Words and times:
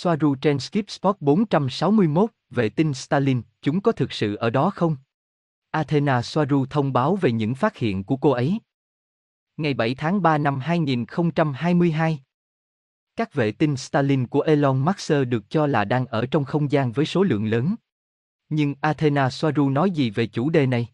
Soaru 0.00 0.34
trên 0.34 0.58
Skip 0.58 0.90
Sport 0.90 1.16
461, 1.20 2.30
vệ 2.50 2.68
tinh 2.68 2.94
Stalin, 2.94 3.42
chúng 3.62 3.80
có 3.80 3.92
thực 3.92 4.12
sự 4.12 4.34
ở 4.34 4.50
đó 4.50 4.70
không? 4.70 4.96
Athena 5.70 6.22
Soaru 6.22 6.66
thông 6.70 6.92
báo 6.92 7.16
về 7.16 7.32
những 7.32 7.54
phát 7.54 7.76
hiện 7.76 8.04
của 8.04 8.16
cô 8.16 8.30
ấy. 8.30 8.58
Ngày 9.56 9.74
7 9.74 9.94
tháng 9.94 10.22
3 10.22 10.38
năm 10.38 10.60
2022, 10.60 12.20
các 13.16 13.34
vệ 13.34 13.52
tinh 13.52 13.76
Stalin 13.76 14.26
của 14.26 14.40
Elon 14.40 14.78
Musk 14.84 15.12
được 15.28 15.50
cho 15.50 15.66
là 15.66 15.84
đang 15.84 16.06
ở 16.06 16.26
trong 16.26 16.44
không 16.44 16.70
gian 16.70 16.92
với 16.92 17.06
số 17.06 17.22
lượng 17.22 17.46
lớn. 17.46 17.74
Nhưng 18.48 18.74
Athena 18.80 19.30
Soaru 19.30 19.70
nói 19.70 19.90
gì 19.90 20.10
về 20.10 20.26
chủ 20.26 20.50
đề 20.50 20.66
này? 20.66 20.88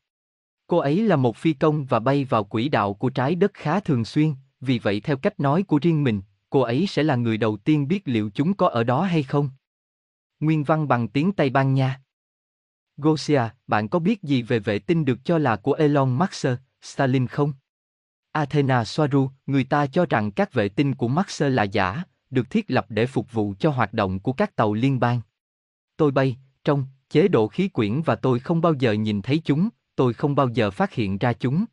Cô 0.66 0.79
ấy 0.79 1.02
là 1.02 1.16
một 1.16 1.36
phi 1.36 1.52
công 1.52 1.84
và 1.84 1.98
bay 2.00 2.25
vào 2.25 2.45
quỹ 2.45 2.68
đạo 2.68 2.95
của 2.95 3.11
trái 3.11 3.34
đất 3.34 3.55
khá 3.55 3.80
thường 3.80 4.05
xuyên, 4.05 4.34
vì 4.61 4.79
vậy 4.79 5.00
theo 5.00 5.16
cách 5.16 5.41
nói 5.41 5.62
của 5.62 5.79
riêng 5.82 6.05
mình, 6.05 6.23
cô 6.55 6.61
ấy 6.61 6.86
sẽ 6.86 7.02
là 7.02 7.16
người 7.16 7.36
đầu 7.36 7.57
tiên 7.57 7.89
biết 7.89 8.02
liệu 8.09 8.30
chúng 8.34 8.55
có 8.55 8.68
ở 8.68 8.84
đó 8.84 9.02
hay 9.02 9.23
không. 9.23 9.50
Nguyên 10.41 10.64
văn 10.64 10.88
bằng 10.88 11.09
tiếng 11.09 11.33
Tây 11.33 11.51
Ban 11.51 11.74
Nha 11.74 12.01
Gosia, 12.96 13.42
bạn 13.66 13.88
có 13.88 13.98
biết 13.98 14.23
gì 14.23 14.42
về 14.42 14.59
vệ 14.59 14.79
tinh 14.79 15.05
được 15.05 15.19
cho 15.24 15.38
là 15.38 15.56
của 15.56 15.73
Elon 15.73 16.19
Musk, 16.19 16.46
Stalin 16.82 17.27
không? 17.27 17.52
Athena 18.32 18.84
Soaru, 18.84 19.30
người 19.46 19.65
ta 19.65 19.87
cho 19.87 20.06
rằng 20.06 20.30
các 20.30 20.52
vệ 20.52 20.69
tinh 20.69 20.95
của 20.95 21.09
Musk 21.09 21.43
là 21.43 21.62
giả, 21.62 22.02
được 22.30 22.51
thiết 22.51 22.71
lập 22.71 22.87
để 22.88 23.07
phục 23.07 23.32
vụ 23.32 23.55
cho 23.59 23.71
hoạt 23.71 23.93
động 23.93 24.21
của 24.21 24.32
các 24.32 24.57
tàu 24.57 24.74
liên 24.74 25.01
bang. 25.01 25.21
Tôi 25.96 26.10
bay, 26.10 26.37
trong, 26.65 26.87
chế 27.10 27.29
độ 27.29 27.48
khí 27.48 27.68
quyển 27.68 28.02
và 28.02 28.16
tôi 28.16 28.38
không 28.41 28.60
bao 28.60 28.74
giờ 28.74 28.93
nhìn 28.93 29.23
thấy 29.23 29.43
chúng, 29.45 29.68
tôi 29.96 30.15
không 30.15 30.34
bao 30.34 30.48
giờ 30.48 30.71
phát 30.71 30.93
hiện 30.93 31.18
ra 31.18 31.32
chúng. 31.32 31.65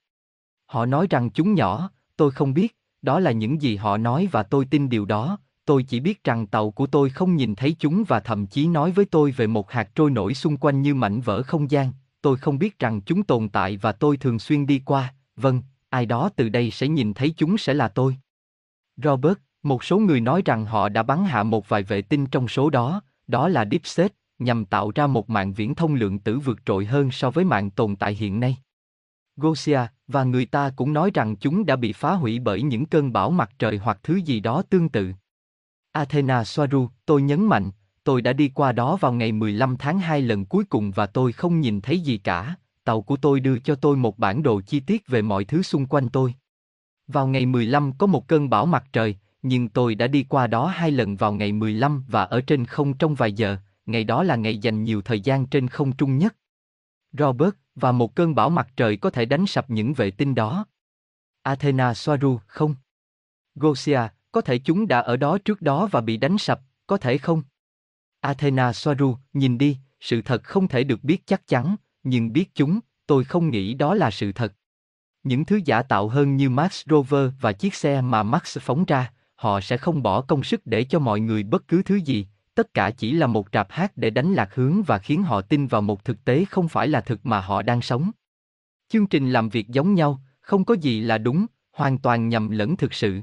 Họ 0.65 0.85
nói 0.85 1.07
rằng 1.09 1.29
chúng 1.33 1.53
nhỏ, 1.53 1.91
tôi 2.15 2.31
không 2.31 2.53
biết, 2.53 2.77
đó 3.01 3.19
là 3.19 3.31
những 3.31 3.61
gì 3.61 3.75
họ 3.75 3.97
nói 3.97 4.27
và 4.31 4.43
tôi 4.43 4.65
tin 4.65 4.89
điều 4.89 5.05
đó, 5.05 5.37
tôi 5.65 5.83
chỉ 5.83 5.99
biết 5.99 6.23
rằng 6.23 6.47
tàu 6.47 6.71
của 6.71 6.87
tôi 6.87 7.09
không 7.09 7.35
nhìn 7.35 7.55
thấy 7.55 7.75
chúng 7.79 8.03
và 8.07 8.19
thậm 8.19 8.47
chí 8.47 8.67
nói 8.67 8.91
với 8.91 9.05
tôi 9.05 9.31
về 9.31 9.47
một 9.47 9.71
hạt 9.71 9.89
trôi 9.95 10.11
nổi 10.11 10.33
xung 10.33 10.57
quanh 10.57 10.81
như 10.81 10.95
mảnh 10.95 11.21
vỡ 11.21 11.43
không 11.43 11.71
gian, 11.71 11.91
tôi 12.21 12.37
không 12.37 12.59
biết 12.59 12.79
rằng 12.79 13.01
chúng 13.01 13.23
tồn 13.23 13.49
tại 13.49 13.77
và 13.77 13.91
tôi 13.91 14.17
thường 14.17 14.39
xuyên 14.39 14.65
đi 14.65 14.81
qua, 14.85 15.13
vâng, 15.35 15.61
ai 15.89 16.05
đó 16.05 16.29
từ 16.35 16.49
đây 16.49 16.71
sẽ 16.71 16.87
nhìn 16.87 17.13
thấy 17.13 17.33
chúng 17.37 17.57
sẽ 17.57 17.73
là 17.73 17.87
tôi. 17.87 18.15
Robert, 18.97 19.37
một 19.63 19.83
số 19.83 19.99
người 19.99 20.21
nói 20.21 20.41
rằng 20.45 20.65
họ 20.65 20.89
đã 20.89 21.03
bắn 21.03 21.23
hạ 21.23 21.43
một 21.43 21.69
vài 21.69 21.83
vệ 21.83 22.01
tinh 22.01 22.25
trong 22.25 22.47
số 22.47 22.69
đó, 22.69 23.01
đó 23.27 23.47
là 23.47 23.65
DeepSeek, 23.71 24.11
nhằm 24.39 24.65
tạo 24.65 24.91
ra 24.95 25.07
một 25.07 25.29
mạng 25.29 25.53
viễn 25.53 25.75
thông 25.75 25.93
lượng 25.93 26.19
tử 26.19 26.39
vượt 26.39 26.65
trội 26.65 26.85
hơn 26.85 27.11
so 27.11 27.31
với 27.31 27.45
mạng 27.45 27.69
tồn 27.69 27.95
tại 27.95 28.13
hiện 28.13 28.39
nay. 28.39 28.57
Gosia, 29.37 29.79
và 30.07 30.23
người 30.23 30.45
ta 30.45 30.71
cũng 30.75 30.93
nói 30.93 31.11
rằng 31.13 31.35
chúng 31.35 31.65
đã 31.65 31.75
bị 31.75 31.93
phá 31.93 32.13
hủy 32.13 32.39
bởi 32.39 32.61
những 32.61 32.85
cơn 32.85 33.13
bão 33.13 33.31
mặt 33.31 33.51
trời 33.59 33.77
hoặc 33.77 33.99
thứ 34.03 34.15
gì 34.15 34.39
đó 34.39 34.63
tương 34.69 34.89
tự. 34.89 35.11
Athena 35.91 36.43
Soaru, 36.43 36.89
tôi 37.05 37.21
nhấn 37.21 37.45
mạnh, 37.45 37.71
tôi 38.03 38.21
đã 38.21 38.33
đi 38.33 38.49
qua 38.49 38.71
đó 38.71 38.95
vào 38.95 39.13
ngày 39.13 39.31
15 39.31 39.77
tháng 39.77 39.99
2 39.99 40.21
lần 40.21 40.45
cuối 40.45 40.63
cùng 40.63 40.91
và 40.91 41.05
tôi 41.05 41.31
không 41.31 41.61
nhìn 41.61 41.81
thấy 41.81 41.99
gì 41.99 42.17
cả, 42.17 42.55
tàu 42.83 43.01
của 43.01 43.17
tôi 43.17 43.39
đưa 43.39 43.59
cho 43.59 43.75
tôi 43.75 43.97
một 43.97 44.19
bản 44.19 44.43
đồ 44.43 44.61
chi 44.61 44.79
tiết 44.79 45.07
về 45.07 45.21
mọi 45.21 45.45
thứ 45.45 45.61
xung 45.61 45.85
quanh 45.85 46.09
tôi. 46.09 46.33
Vào 47.07 47.27
ngày 47.27 47.45
15 47.45 47.91
có 47.97 48.07
một 48.07 48.27
cơn 48.27 48.49
bão 48.49 48.65
mặt 48.65 48.85
trời, 48.93 49.15
nhưng 49.41 49.69
tôi 49.69 49.95
đã 49.95 50.07
đi 50.07 50.23
qua 50.23 50.47
đó 50.47 50.67
hai 50.67 50.91
lần 50.91 51.15
vào 51.15 51.33
ngày 51.33 51.51
15 51.51 52.03
và 52.07 52.23
ở 52.23 52.41
trên 52.41 52.65
không 52.65 52.93
trong 52.93 53.15
vài 53.15 53.33
giờ, 53.33 53.57
ngày 53.85 54.03
đó 54.03 54.23
là 54.23 54.35
ngày 54.35 54.57
dành 54.57 54.83
nhiều 54.83 55.01
thời 55.01 55.19
gian 55.19 55.45
trên 55.45 55.67
không 55.67 55.91
trung 55.91 56.17
nhất. 56.17 56.35
Robert, 57.13 57.53
và 57.75 57.91
một 57.91 58.15
cơn 58.15 58.35
bão 58.35 58.49
mặt 58.49 58.67
trời 58.77 58.97
có 58.97 59.09
thể 59.09 59.25
đánh 59.25 59.45
sập 59.45 59.69
những 59.69 59.93
vệ 59.93 60.11
tinh 60.11 60.35
đó. 60.35 60.65
Athena 61.41 61.93
Soaru, 61.93 62.39
không. 62.47 62.75
Gosia, 63.55 64.01
có 64.31 64.41
thể 64.41 64.57
chúng 64.57 64.87
đã 64.87 64.99
ở 64.99 65.17
đó 65.17 65.37
trước 65.45 65.61
đó 65.61 65.89
và 65.91 66.01
bị 66.01 66.17
đánh 66.17 66.37
sập, 66.37 66.61
có 66.87 66.97
thể 66.97 67.17
không? 67.17 67.43
Athena 68.19 68.73
Soaru, 68.73 69.17
nhìn 69.33 69.57
đi, 69.57 69.77
sự 69.99 70.21
thật 70.21 70.43
không 70.43 70.67
thể 70.67 70.83
được 70.83 71.03
biết 71.03 71.27
chắc 71.27 71.47
chắn, 71.47 71.75
nhưng 72.03 72.33
biết 72.33 72.55
chúng, 72.55 72.79
tôi 73.07 73.23
không 73.23 73.49
nghĩ 73.49 73.73
đó 73.73 73.95
là 73.95 74.11
sự 74.11 74.31
thật. 74.31 74.53
Những 75.23 75.45
thứ 75.45 75.59
giả 75.65 75.83
tạo 75.83 76.07
hơn 76.07 76.35
như 76.35 76.49
Mars 76.49 76.83
Rover 76.89 77.29
và 77.41 77.53
chiếc 77.53 77.75
xe 77.75 78.01
mà 78.01 78.23
Max 78.23 78.57
phóng 78.61 78.85
ra, 78.85 79.11
họ 79.35 79.61
sẽ 79.61 79.77
không 79.77 80.03
bỏ 80.03 80.21
công 80.21 80.43
sức 80.43 80.61
để 80.65 80.83
cho 80.83 80.99
mọi 80.99 81.19
người 81.19 81.43
bất 81.43 81.67
cứ 81.67 81.83
thứ 81.83 81.95
gì, 81.95 82.27
tất 82.61 82.73
cả 82.73 82.91
chỉ 82.91 83.11
là 83.11 83.27
một 83.27 83.51
trạp 83.51 83.71
hát 83.71 83.91
để 83.95 84.09
đánh 84.09 84.33
lạc 84.33 84.55
hướng 84.55 84.83
và 84.83 84.97
khiến 84.97 85.23
họ 85.23 85.41
tin 85.41 85.67
vào 85.67 85.81
một 85.81 86.05
thực 86.05 86.25
tế 86.25 86.45
không 86.45 86.67
phải 86.67 86.87
là 86.87 87.01
thực 87.01 87.25
mà 87.25 87.41
họ 87.41 87.61
đang 87.61 87.81
sống. 87.81 88.11
Chương 88.89 89.07
trình 89.07 89.31
làm 89.31 89.49
việc 89.49 89.67
giống 89.67 89.93
nhau, 89.93 90.21
không 90.41 90.65
có 90.65 90.73
gì 90.73 91.01
là 91.01 91.17
đúng, 91.17 91.45
hoàn 91.71 91.97
toàn 91.97 92.29
nhầm 92.29 92.49
lẫn 92.49 92.77
thực 92.77 92.93
sự. 92.93 93.21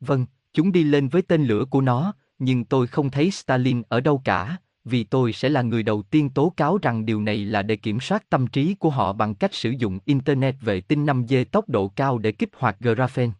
Vâng, 0.00 0.26
chúng 0.52 0.72
đi 0.72 0.84
lên 0.84 1.08
với 1.08 1.22
tên 1.22 1.44
lửa 1.44 1.64
của 1.70 1.80
nó, 1.80 2.14
nhưng 2.38 2.64
tôi 2.64 2.86
không 2.86 3.10
thấy 3.10 3.30
Stalin 3.30 3.82
ở 3.88 4.00
đâu 4.00 4.22
cả, 4.24 4.56
vì 4.84 5.04
tôi 5.04 5.32
sẽ 5.32 5.48
là 5.48 5.62
người 5.62 5.82
đầu 5.82 6.02
tiên 6.02 6.30
tố 6.30 6.52
cáo 6.56 6.78
rằng 6.82 7.06
điều 7.06 7.20
này 7.20 7.44
là 7.44 7.62
để 7.62 7.76
kiểm 7.76 8.00
soát 8.00 8.30
tâm 8.30 8.46
trí 8.46 8.74
của 8.74 8.90
họ 8.90 9.12
bằng 9.12 9.34
cách 9.34 9.54
sử 9.54 9.70
dụng 9.70 9.98
Internet 10.04 10.54
vệ 10.60 10.80
tinh 10.80 11.06
5G 11.06 11.44
tốc 11.44 11.68
độ 11.68 11.88
cao 11.88 12.18
để 12.18 12.32
kích 12.32 12.50
hoạt 12.56 12.76
graphene. 12.80 13.32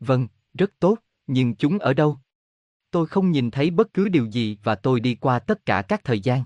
Vâng, 0.00 0.28
rất 0.58 0.70
tốt, 0.78 0.98
nhưng 1.26 1.54
chúng 1.54 1.78
ở 1.78 1.94
đâu? 1.94 2.18
Tôi 2.94 3.06
không 3.06 3.30
nhìn 3.30 3.50
thấy 3.50 3.70
bất 3.70 3.94
cứ 3.94 4.08
điều 4.08 4.26
gì 4.26 4.58
và 4.62 4.74
tôi 4.74 5.00
đi 5.00 5.14
qua 5.14 5.38
tất 5.38 5.66
cả 5.66 5.82
các 5.82 6.04
thời 6.04 6.20
gian. 6.20 6.44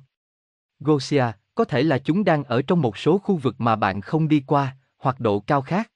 Gosia, 0.81 1.25
có 1.54 1.64
thể 1.64 1.82
là 1.82 1.98
chúng 1.98 2.25
đang 2.25 2.44
ở 2.44 2.62
trong 2.62 2.82
một 2.82 2.97
số 2.97 3.19
khu 3.19 3.36
vực 3.36 3.54
mà 3.59 3.76
bạn 3.76 4.00
không 4.00 4.28
đi 4.28 4.42
qua, 4.47 4.76
hoặc 4.98 5.20
độ 5.20 5.41
cao 5.41 5.62
khác. 5.62 5.91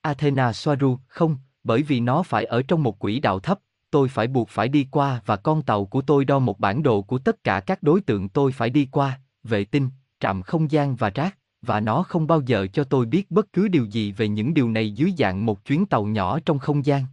Athena 0.00 0.52
Soaru, 0.52 0.98
không, 1.08 1.36
bởi 1.64 1.82
vì 1.82 2.00
nó 2.00 2.22
phải 2.22 2.44
ở 2.44 2.62
trong 2.62 2.82
một 2.82 2.98
quỹ 2.98 3.20
đạo 3.20 3.40
thấp, 3.40 3.58
tôi 3.90 4.08
phải 4.08 4.26
buộc 4.26 4.48
phải 4.48 4.68
đi 4.68 4.88
qua 4.90 5.20
và 5.26 5.36
con 5.36 5.62
tàu 5.62 5.84
của 5.84 6.02
tôi 6.02 6.24
đo 6.24 6.38
một 6.38 6.60
bản 6.60 6.82
đồ 6.82 7.02
của 7.02 7.18
tất 7.18 7.44
cả 7.44 7.60
các 7.60 7.82
đối 7.82 8.00
tượng 8.00 8.28
tôi 8.28 8.52
phải 8.52 8.70
đi 8.70 8.88
qua, 8.90 9.20
vệ 9.42 9.64
tinh, 9.64 9.90
trạm 10.20 10.42
không 10.42 10.70
gian 10.70 10.96
và 10.96 11.10
rác, 11.10 11.38
và 11.62 11.80
nó 11.80 12.02
không 12.02 12.26
bao 12.26 12.40
giờ 12.40 12.66
cho 12.72 12.84
tôi 12.84 13.06
biết 13.06 13.30
bất 13.30 13.52
cứ 13.52 13.68
điều 13.68 13.84
gì 13.84 14.12
về 14.12 14.28
những 14.28 14.54
điều 14.54 14.70
này 14.70 14.92
dưới 14.92 15.12
dạng 15.18 15.46
một 15.46 15.64
chuyến 15.64 15.86
tàu 15.86 16.04
nhỏ 16.04 16.38
trong 16.46 16.58
không 16.58 16.86
gian. 16.86 17.04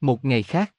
Một 0.00 0.24
ngày 0.24 0.42
khác, 0.42 0.72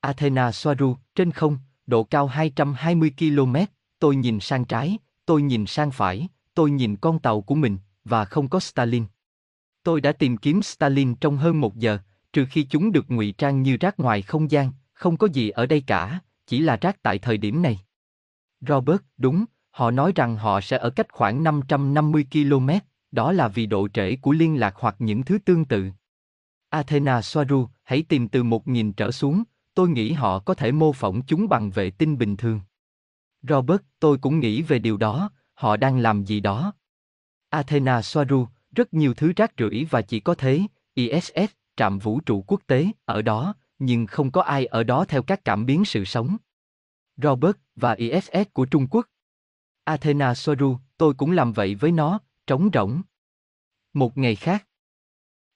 Athena 0.00 0.52
Soaru, 0.52 0.96
trên 1.14 1.30
không, 1.30 1.58
độ 1.86 2.04
cao 2.04 2.26
220 2.26 3.14
km, 3.18 3.56
tôi 3.98 4.16
nhìn 4.16 4.40
sang 4.40 4.64
trái, 4.64 4.98
tôi 5.26 5.42
nhìn 5.42 5.66
sang 5.66 5.90
phải, 5.90 6.28
tôi 6.54 6.70
nhìn 6.70 6.96
con 6.96 7.18
tàu 7.18 7.40
của 7.40 7.54
mình, 7.54 7.78
và 8.04 8.24
không 8.24 8.48
có 8.48 8.60
Stalin. 8.60 9.04
Tôi 9.82 10.00
đã 10.00 10.12
tìm 10.12 10.36
kiếm 10.36 10.62
Stalin 10.62 11.14
trong 11.14 11.36
hơn 11.36 11.60
một 11.60 11.76
giờ, 11.76 11.98
trừ 12.32 12.46
khi 12.50 12.62
chúng 12.62 12.92
được 12.92 13.10
ngụy 13.10 13.32
trang 13.32 13.62
như 13.62 13.76
rác 13.80 14.00
ngoài 14.00 14.22
không 14.22 14.50
gian, 14.50 14.72
không 14.92 15.16
có 15.16 15.28
gì 15.32 15.50
ở 15.50 15.66
đây 15.66 15.80
cả, 15.80 16.20
chỉ 16.46 16.60
là 16.60 16.78
rác 16.80 17.02
tại 17.02 17.18
thời 17.18 17.36
điểm 17.36 17.62
này. 17.62 17.78
Robert, 18.60 19.00
đúng, 19.16 19.44
họ 19.70 19.90
nói 19.90 20.12
rằng 20.14 20.36
họ 20.36 20.60
sẽ 20.60 20.78
ở 20.78 20.90
cách 20.90 21.12
khoảng 21.12 21.44
550 21.44 22.26
km, 22.32 22.70
đó 23.12 23.32
là 23.32 23.48
vì 23.48 23.66
độ 23.66 23.88
trễ 23.88 24.16
của 24.16 24.32
liên 24.32 24.60
lạc 24.60 24.74
hoặc 24.76 24.96
những 24.98 25.22
thứ 25.22 25.38
tương 25.38 25.64
tự. 25.64 25.90
Athena 26.68 27.22
Soaru, 27.22 27.68
hãy 27.82 28.02
tìm 28.02 28.28
từ 28.28 28.42
1.000 28.42 28.92
trở 28.92 29.10
xuống, 29.10 29.42
tôi 29.80 29.88
nghĩ 29.88 30.12
họ 30.12 30.38
có 30.38 30.54
thể 30.54 30.72
mô 30.72 30.92
phỏng 30.92 31.22
chúng 31.26 31.48
bằng 31.48 31.70
vệ 31.70 31.90
tinh 31.90 32.18
bình 32.18 32.36
thường. 32.36 32.60
Robert, 33.42 33.80
tôi 34.00 34.18
cũng 34.18 34.40
nghĩ 34.40 34.62
về 34.62 34.78
điều 34.78 34.96
đó, 34.96 35.30
họ 35.54 35.76
đang 35.76 35.98
làm 35.98 36.24
gì 36.24 36.40
đó. 36.40 36.72
Athena 37.48 38.02
Soaru, 38.02 38.46
rất 38.74 38.94
nhiều 38.94 39.14
thứ 39.14 39.32
rác 39.36 39.52
rưởi 39.58 39.86
và 39.90 40.02
chỉ 40.02 40.20
có 40.20 40.34
thế, 40.34 40.62
ISS, 40.94 41.52
trạm 41.76 41.98
vũ 41.98 42.20
trụ 42.20 42.44
quốc 42.46 42.60
tế, 42.66 42.86
ở 43.04 43.22
đó, 43.22 43.54
nhưng 43.78 44.06
không 44.06 44.30
có 44.30 44.42
ai 44.42 44.66
ở 44.66 44.84
đó 44.84 45.04
theo 45.04 45.22
các 45.22 45.44
cảm 45.44 45.66
biến 45.66 45.84
sự 45.84 46.04
sống. 46.04 46.36
Robert 47.16 47.56
và 47.76 47.92
ISS 47.92 48.52
của 48.52 48.66
Trung 48.66 48.86
Quốc. 48.90 49.06
Athena 49.84 50.34
Soaru, 50.34 50.78
tôi 50.96 51.14
cũng 51.14 51.32
làm 51.32 51.52
vậy 51.52 51.74
với 51.74 51.92
nó, 51.92 52.20
trống 52.46 52.70
rỗng. 52.72 53.02
Một 53.92 54.18
ngày 54.18 54.36
khác. 54.36 54.66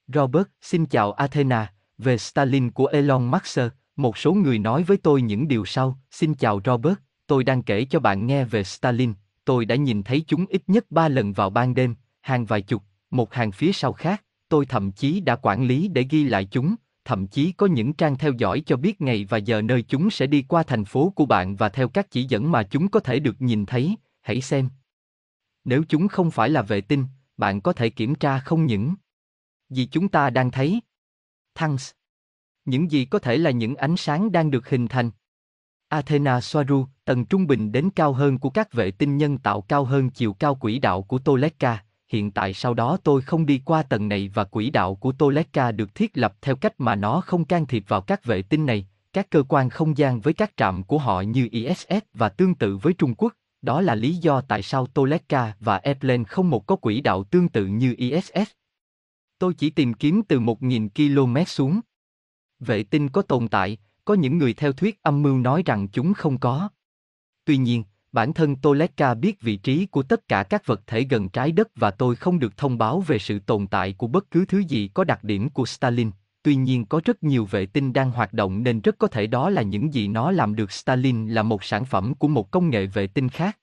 Robert, 0.07 0.47
xin 0.61 0.87
chào 0.87 1.13
Athena, 1.13 1.75
về 1.99 2.19
Stalin 2.19 2.71
của 2.71 2.87
Elon 2.87 3.31
Musk, 3.31 3.61
một 3.97 4.19
số 4.19 4.35
người 4.35 4.59
nói 4.59 4.83
với 4.83 4.97
tôi 4.97 5.23
những 5.23 5.49
điều 5.49 5.65
sau, 5.65 5.99
xin 6.11 6.35
chào 6.35 6.61
Robert, 6.65 6.97
tôi 7.27 7.45
đang 7.45 7.63
kể 7.63 7.85
cho 7.85 8.01
bạn 8.01 8.27
nghe 8.27 8.45
về 8.45 8.65
Stalin, 8.65 9.15
tôi 9.45 9.65
đã 9.65 9.77
nhìn 9.77 10.03
thấy 10.03 10.25
chúng 10.27 10.47
ít 10.47 10.63
nhất 10.67 10.91
ba 10.91 11.09
lần 11.09 11.33
vào 11.33 11.51
ban 11.51 11.75
đêm, 11.75 11.95
hàng 12.21 12.45
vài 12.45 12.63
chục, 12.63 12.83
một 13.11 13.35
hàng 13.35 13.53
phía 13.53 13.73
sau 13.73 13.93
khác, 13.93 14.25
tôi 14.49 14.67
thậm 14.67 14.93
chí 14.93 15.21
đã 15.21 15.37
quản 15.37 15.65
lý 15.65 15.89
để 15.89 16.07
ghi 16.11 16.25
lại 16.25 16.45
chúng, 16.45 16.75
thậm 17.05 17.27
chí 17.27 17.53
có 17.53 17.67
những 17.67 17.93
trang 17.93 18.19
theo 18.19 18.33
dõi 18.33 18.63
cho 18.67 18.77
biết 18.77 19.01
ngày 19.01 19.25
và 19.25 19.39
giờ 19.39 19.63
nơi 19.63 19.83
chúng 19.83 20.11
sẽ 20.11 20.27
đi 20.27 20.43
qua 20.43 20.63
thành 20.63 20.85
phố 20.85 21.13
của 21.17 21.27
bạn 21.27 21.57
và 21.57 21.69
theo 21.69 21.89
các 21.89 22.11
chỉ 22.11 22.25
dẫn 22.25 22.53
mà 22.53 22.63
chúng 22.63 22.89
có 22.89 23.01
thể 23.01 23.19
được 23.19 23.43
nhìn 23.43 23.67
thấy, 23.67 23.97
hãy 24.21 24.41
xem. 24.41 24.69
Nếu 25.65 25.83
chúng 25.89 26.09
không 26.09 26.31
phải 26.31 26.51
là 26.51 26.63
vệ 26.63 26.81
tinh, 26.81 27.07
bạn 27.37 27.61
có 27.61 27.73
thể 27.73 27.91
kiểm 27.91 28.15
tra 28.15 28.39
không 28.39 28.67
những 28.67 28.95
gì 29.71 29.87
chúng 29.87 30.09
ta 30.09 30.31
đang 30.31 30.51
thấy. 30.51 30.81
Thanks. 31.55 31.93
Những 32.65 32.91
gì 32.91 33.05
có 33.05 33.19
thể 33.19 33.39
là 33.39 33.51
những 33.51 33.77
ánh 33.77 33.97
sáng 33.97 34.33
đang 34.33 34.51
được 34.51 34.69
hình 34.69 34.89
thành. 34.89 35.11
Athena 35.89 36.41
Soaru, 36.41 36.87
tầng 37.05 37.25
trung 37.25 37.47
bình 37.47 37.73
đến 37.73 37.91
cao 37.91 38.13
hơn 38.13 38.39
của 38.39 38.51
các 38.51 38.73
vệ 38.73 38.91
tinh 38.91 39.17
nhân 39.17 39.39
tạo 39.39 39.61
cao 39.61 39.85
hơn 39.85 40.11
chiều 40.11 40.33
cao 40.33 40.55
quỹ 40.55 40.79
đạo 40.79 41.03
của 41.03 41.19
Toleka. 41.19 41.85
Hiện 42.09 42.31
tại 42.31 42.55
sau 42.55 42.75
đó 42.75 42.99
tôi 43.05 43.23
không 43.23 43.47
đi 43.47 43.63
qua 43.65 43.83
tầng 43.83 44.09
này 44.09 44.31
và 44.35 44.45
quỹ 44.45 44.71
đạo 44.71 44.95
của 44.95 45.13
Toleka 45.13 45.73
được 45.73 45.95
thiết 45.95 46.11
lập 46.15 46.35
theo 46.43 46.57
cách 46.57 46.81
mà 46.81 46.95
nó 46.95 47.21
không 47.21 47.45
can 47.45 47.67
thiệp 47.67 47.85
vào 47.89 48.01
các 48.01 48.25
vệ 48.25 48.43
tinh 48.43 48.67
này. 48.67 48.87
các 49.15 49.31
cơ 49.31 49.43
quan 49.49 49.71
không 49.71 49.99
gian 49.99 50.21
với 50.21 50.35
các 50.35 50.53
trạm 50.57 50.83
của 50.83 50.99
họ 50.99 51.21
như 51.21 51.49
ISS 51.51 52.05
và 52.15 52.29
tương 52.29 52.55
tự 52.55 52.77
với 52.77 52.93
Trung 52.93 53.15
Quốc, 53.15 53.35
đó 53.63 53.81
là 53.81 53.95
lý 53.95 54.15
do 54.15 54.41
tại 54.41 54.63
sao 54.63 54.87
Toleka 54.87 55.53
và 55.61 55.77
Eplen 55.77 56.25
không 56.25 56.51
một 56.51 56.67
có 56.67 56.77
quỹ 56.77 57.01
đạo 57.01 57.25
tương 57.25 57.49
tự 57.49 57.67
như 57.67 57.95
ISS. 57.99 58.51
Tôi 59.39 59.55
chỉ 59.55 59.71
tìm 59.71 59.95
kiếm 59.95 60.23
từ 60.23 60.41
1.000 60.41 60.89
km 60.89 61.45
xuống. 61.47 61.81
Vệ 62.61 62.83
tinh 62.83 63.09
có 63.09 63.23
tồn 63.23 63.49
tại, 63.49 63.79
có 64.05 64.15
những 64.15 64.39
người 64.39 64.55
theo 64.55 64.73
thuyết 64.73 65.03
âm 65.03 65.23
mưu 65.23 65.39
nói 65.39 65.63
rằng 65.67 65.89
chúng 65.89 66.15
không 66.15 66.39
có. 66.39 66.69
Tuy 67.45 67.57
nhiên, 67.57 67.85
bản 68.13 68.33
thân 68.33 68.57
Toleka 68.57 69.15
biết 69.15 69.41
vị 69.41 69.57
trí 69.57 69.87
của 69.87 70.03
tất 70.03 70.29
cả 70.29 70.43
các 70.43 70.67
vật 70.67 70.81
thể 70.87 71.03
gần 71.03 71.29
trái 71.29 71.53
đất 71.53 71.69
và 71.75 71.91
tôi 71.91 72.17
không 72.17 72.39
được 72.39 72.57
thông 72.57 72.79
báo 72.79 73.01
về 73.01 73.19
sự 73.19 73.39
tồn 73.39 73.67
tại 73.67 73.93
của 73.93 74.07
bất 74.07 74.31
cứ 74.31 74.45
thứ 74.45 74.59
gì 74.59 74.89
có 74.95 75.05
đặc 75.05 75.25
điểm 75.25 75.51
của 75.51 75.67
Stalin. 75.67 76.11
Tuy 76.43 76.55
nhiên 76.55 76.87
có 76.87 77.01
rất 77.05 77.23
nhiều 77.23 77.45
vệ 77.45 77.67
tinh 77.67 77.93
đang 77.93 78.11
hoạt 78.11 78.33
động 78.33 78.63
nên 78.63 78.81
rất 78.81 78.99
có 78.99 79.07
thể 79.07 79.27
đó 79.27 79.51
là 79.51 79.63
những 79.63 79.95
gì 79.95 80.09
nó 80.09 80.31
làm 80.31 80.55
được 80.55 80.73
Stalin 80.73 81.29
là 81.29 81.43
một 81.43 81.65
sản 81.65 81.85
phẩm 81.85 82.15
của 82.15 82.29
một 82.29 82.51
công 82.51 82.71
nghệ 82.71 82.87
vệ 82.87 83.07
tinh 83.07 83.29
khác. 83.29 83.59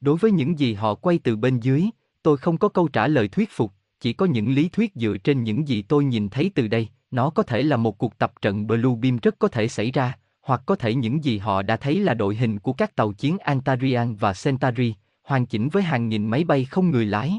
Đối 0.00 0.16
với 0.16 0.32
những 0.32 0.58
gì 0.58 0.74
họ 0.74 0.94
quay 0.94 1.18
từ 1.18 1.36
bên 1.36 1.60
dưới, 1.60 1.86
tôi 2.22 2.36
không 2.36 2.58
có 2.58 2.68
câu 2.68 2.88
trả 2.88 3.08
lời 3.08 3.28
thuyết 3.28 3.50
phục, 3.52 3.72
chỉ 4.02 4.12
có 4.12 4.26
những 4.26 4.54
lý 4.54 4.68
thuyết 4.68 4.92
dựa 4.94 5.16
trên 5.24 5.44
những 5.44 5.68
gì 5.68 5.82
tôi 5.82 6.04
nhìn 6.04 6.28
thấy 6.28 6.50
từ 6.54 6.68
đây, 6.68 6.88
nó 7.10 7.30
có 7.30 7.42
thể 7.42 7.62
là 7.62 7.76
một 7.76 7.98
cuộc 7.98 8.18
tập 8.18 8.32
trận 8.42 8.66
Blue 8.66 8.94
Beam 9.02 9.16
rất 9.22 9.38
có 9.38 9.48
thể 9.48 9.68
xảy 9.68 9.90
ra, 9.90 10.18
hoặc 10.40 10.62
có 10.66 10.76
thể 10.76 10.94
những 10.94 11.24
gì 11.24 11.38
họ 11.38 11.62
đã 11.62 11.76
thấy 11.76 12.00
là 12.00 12.14
đội 12.14 12.36
hình 12.36 12.58
của 12.58 12.72
các 12.72 12.96
tàu 12.96 13.12
chiến 13.12 13.38
Antarian 13.38 14.16
và 14.16 14.32
Centauri, 14.44 14.94
hoàn 15.22 15.46
chỉnh 15.46 15.68
với 15.68 15.82
hàng 15.82 16.08
nghìn 16.08 16.26
máy 16.26 16.44
bay 16.44 16.64
không 16.64 16.90
người 16.90 17.06
lái. 17.06 17.38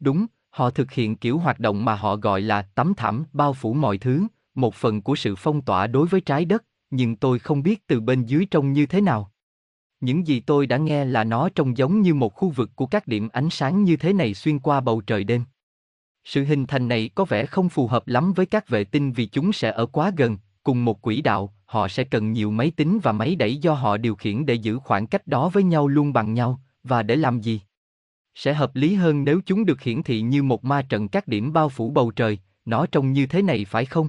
Đúng, 0.00 0.26
họ 0.50 0.70
thực 0.70 0.92
hiện 0.92 1.16
kiểu 1.16 1.38
hoạt 1.38 1.60
động 1.60 1.84
mà 1.84 1.94
họ 1.94 2.16
gọi 2.16 2.40
là 2.40 2.62
tấm 2.62 2.94
thảm 2.96 3.24
bao 3.32 3.52
phủ 3.52 3.74
mọi 3.74 3.98
thứ, 3.98 4.26
một 4.54 4.74
phần 4.74 5.02
của 5.02 5.16
sự 5.16 5.36
phong 5.36 5.62
tỏa 5.62 5.86
đối 5.86 6.06
với 6.06 6.20
trái 6.20 6.44
đất, 6.44 6.64
nhưng 6.90 7.16
tôi 7.16 7.38
không 7.38 7.62
biết 7.62 7.86
từ 7.86 8.00
bên 8.00 8.26
dưới 8.26 8.46
trông 8.50 8.72
như 8.72 8.86
thế 8.86 9.00
nào. 9.00 9.32
Những 10.00 10.26
gì 10.26 10.40
tôi 10.40 10.66
đã 10.66 10.76
nghe 10.76 11.04
là 11.04 11.24
nó 11.24 11.48
trông 11.48 11.76
giống 11.76 12.02
như 12.02 12.14
một 12.14 12.34
khu 12.34 12.48
vực 12.48 12.70
của 12.74 12.86
các 12.86 13.06
điểm 13.06 13.28
ánh 13.32 13.50
sáng 13.50 13.84
như 13.84 13.96
thế 13.96 14.12
này 14.12 14.34
xuyên 14.34 14.58
qua 14.58 14.80
bầu 14.80 15.00
trời 15.00 15.24
đêm. 15.24 15.44
Sự 16.24 16.44
hình 16.44 16.66
thành 16.66 16.88
này 16.88 17.10
có 17.14 17.24
vẻ 17.24 17.46
không 17.46 17.68
phù 17.68 17.86
hợp 17.86 18.08
lắm 18.08 18.32
với 18.32 18.46
các 18.46 18.68
vệ 18.68 18.84
tinh 18.84 19.12
vì 19.12 19.26
chúng 19.26 19.52
sẽ 19.52 19.70
ở 19.70 19.86
quá 19.86 20.12
gần, 20.16 20.38
cùng 20.62 20.84
một 20.84 21.02
quỹ 21.02 21.22
đạo, 21.22 21.54
họ 21.66 21.88
sẽ 21.88 22.04
cần 22.04 22.32
nhiều 22.32 22.50
máy 22.50 22.70
tính 22.70 22.98
và 23.02 23.12
máy 23.12 23.36
đẩy 23.36 23.56
do 23.56 23.72
họ 23.74 23.96
điều 23.96 24.14
khiển 24.14 24.46
để 24.46 24.54
giữ 24.54 24.78
khoảng 24.78 25.06
cách 25.06 25.26
đó 25.26 25.48
với 25.48 25.62
nhau 25.62 25.88
luôn 25.88 26.12
bằng 26.12 26.34
nhau, 26.34 26.60
và 26.84 27.02
để 27.02 27.16
làm 27.16 27.40
gì? 27.40 27.60
Sẽ 28.34 28.54
hợp 28.54 28.76
lý 28.76 28.94
hơn 28.94 29.24
nếu 29.24 29.40
chúng 29.46 29.64
được 29.64 29.82
hiển 29.82 30.02
thị 30.02 30.20
như 30.20 30.42
một 30.42 30.64
ma 30.64 30.82
trận 30.82 31.08
các 31.08 31.28
điểm 31.28 31.52
bao 31.52 31.68
phủ 31.68 31.90
bầu 31.90 32.10
trời, 32.10 32.38
nó 32.64 32.86
trông 32.86 33.12
như 33.12 33.26
thế 33.26 33.42
này 33.42 33.64
phải 33.64 33.84
không? 33.84 34.08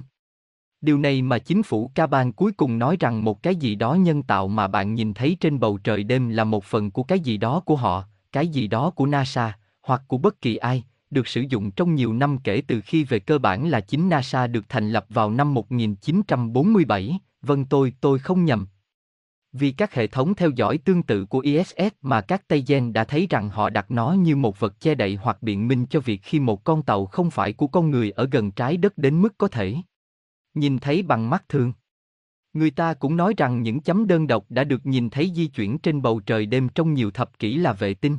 Điều 0.80 0.98
này 0.98 1.22
mà 1.22 1.38
chính 1.38 1.62
phủ 1.62 1.90
Caban 1.94 2.32
cuối 2.32 2.52
cùng 2.52 2.78
nói 2.78 2.96
rằng 3.00 3.24
một 3.24 3.42
cái 3.42 3.56
gì 3.56 3.74
đó 3.74 3.94
nhân 3.94 4.22
tạo 4.22 4.48
mà 4.48 4.68
bạn 4.68 4.94
nhìn 4.94 5.14
thấy 5.14 5.36
trên 5.40 5.60
bầu 5.60 5.78
trời 5.84 6.04
đêm 6.04 6.28
là 6.28 6.44
một 6.44 6.64
phần 6.64 6.90
của 6.90 7.02
cái 7.02 7.20
gì 7.20 7.36
đó 7.36 7.60
của 7.60 7.76
họ, 7.76 8.04
cái 8.32 8.48
gì 8.48 8.66
đó 8.66 8.90
của 8.90 9.06
NASA, 9.06 9.58
hoặc 9.82 10.02
của 10.08 10.18
bất 10.18 10.40
kỳ 10.40 10.56
ai, 10.56 10.84
được 11.12 11.28
sử 11.28 11.44
dụng 11.48 11.70
trong 11.70 11.94
nhiều 11.94 12.12
năm 12.12 12.38
kể 12.38 12.62
từ 12.66 12.80
khi 12.80 13.04
về 13.04 13.18
cơ 13.18 13.38
bản 13.38 13.68
là 13.68 13.80
chính 13.80 14.08
NASA 14.08 14.46
được 14.46 14.64
thành 14.68 14.90
lập 14.90 15.06
vào 15.08 15.30
năm 15.30 15.54
1947, 15.54 17.18
vâng 17.42 17.64
tôi, 17.64 17.94
tôi 18.00 18.18
không 18.18 18.44
nhầm. 18.44 18.66
Vì 19.52 19.72
các 19.72 19.94
hệ 19.94 20.06
thống 20.06 20.34
theo 20.34 20.50
dõi 20.50 20.78
tương 20.78 21.02
tự 21.02 21.26
của 21.26 21.38
ISS 21.38 21.94
mà 22.00 22.20
các 22.20 22.48
Tây 22.48 22.64
Gen 22.66 22.92
đã 22.92 23.04
thấy 23.04 23.26
rằng 23.30 23.48
họ 23.48 23.70
đặt 23.70 23.90
nó 23.90 24.12
như 24.12 24.36
một 24.36 24.60
vật 24.60 24.80
che 24.80 24.94
đậy 24.94 25.18
hoặc 25.22 25.42
biện 25.42 25.68
minh 25.68 25.86
cho 25.86 26.00
việc 26.00 26.20
khi 26.22 26.40
một 26.40 26.64
con 26.64 26.82
tàu 26.82 27.06
không 27.06 27.30
phải 27.30 27.52
của 27.52 27.66
con 27.66 27.90
người 27.90 28.10
ở 28.10 28.28
gần 28.30 28.50
trái 28.50 28.76
đất 28.76 28.98
đến 28.98 29.22
mức 29.22 29.38
có 29.38 29.48
thể 29.48 29.76
nhìn 30.54 30.78
thấy 30.78 31.02
bằng 31.02 31.30
mắt 31.30 31.48
thường. 31.48 31.72
Người 32.52 32.70
ta 32.70 32.94
cũng 32.94 33.16
nói 33.16 33.34
rằng 33.36 33.62
những 33.62 33.80
chấm 33.80 34.06
đơn 34.06 34.26
độc 34.26 34.46
đã 34.48 34.64
được 34.64 34.86
nhìn 34.86 35.10
thấy 35.10 35.32
di 35.34 35.46
chuyển 35.46 35.78
trên 35.78 36.02
bầu 36.02 36.20
trời 36.20 36.46
đêm 36.46 36.68
trong 36.68 36.94
nhiều 36.94 37.10
thập 37.10 37.38
kỷ 37.38 37.56
là 37.56 37.72
vệ 37.72 37.94
tinh. 37.94 38.18